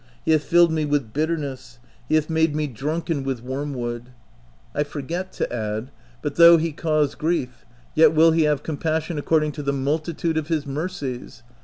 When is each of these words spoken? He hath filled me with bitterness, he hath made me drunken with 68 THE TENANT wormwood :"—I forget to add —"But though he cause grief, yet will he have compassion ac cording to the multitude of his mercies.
He 0.25 0.31
hath 0.31 0.43
filled 0.45 0.71
me 0.71 0.83
with 0.83 1.13
bitterness, 1.13 1.77
he 2.09 2.15
hath 2.15 2.27
made 2.27 2.55
me 2.55 2.65
drunken 2.65 3.23
with 3.23 3.37
68 3.37 3.37
THE 3.47 3.53
TENANT 3.53 3.75
wormwood 3.75 4.09
:"—I 4.73 4.83
forget 4.83 5.31
to 5.33 5.53
add 5.53 5.91
—"But 6.23 6.37
though 6.37 6.57
he 6.57 6.71
cause 6.71 7.13
grief, 7.13 7.67
yet 7.93 8.15
will 8.15 8.31
he 8.31 8.41
have 8.45 8.63
compassion 8.63 9.19
ac 9.19 9.25
cording 9.25 9.51
to 9.51 9.61
the 9.61 9.73
multitude 9.73 10.37
of 10.39 10.47
his 10.47 10.65
mercies. 10.65 11.43